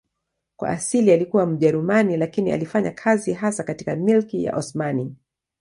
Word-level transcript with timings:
Kwa 0.55 0.69
asili 0.69 1.11
alikuwa 1.11 1.45
Mjerumani 1.45 2.17
lakini 2.17 2.51
alifanya 2.51 2.91
kazi 2.91 3.33
hasa 3.33 3.63
katika 3.63 3.95
Milki 3.95 4.43
ya 4.43 4.55
Osmani. 4.55 5.15